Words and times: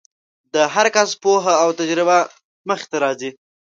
د 0.53 0.55
هر 0.73 0.87
کس 0.95 1.09
پوهه 1.23 1.53
او 1.63 1.69
تجربه 1.79 2.17
مخې 2.67 2.85
ته 2.91 2.97
راځي. 3.03 3.29